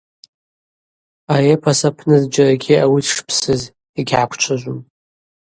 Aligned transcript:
Аэпос 1.35 1.79
апны 1.89 2.15
зджьарагьи 2.21 2.75
ауи 2.83 2.99
дшпсыз 3.05 3.61
йгьгӏаквчважвум. 3.99 4.79